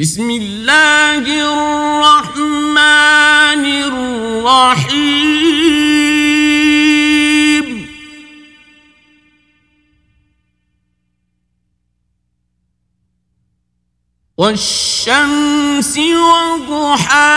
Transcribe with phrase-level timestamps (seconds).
[0.00, 2.74] بسم الله الرحمن
[4.44, 5.16] الرحيم.
[14.38, 17.28] والشمس وضحاها.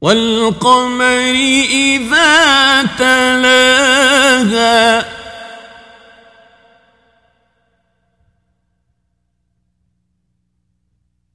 [0.00, 1.34] والقمر
[1.70, 3.84] إذا تلاها.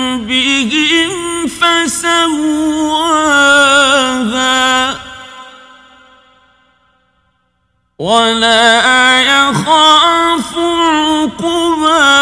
[1.48, 2.92] فسواها.
[8.00, 12.21] ولا يخاف عقباها